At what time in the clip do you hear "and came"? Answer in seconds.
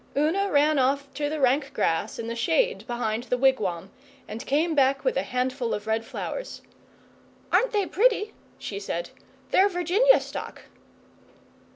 4.27-4.73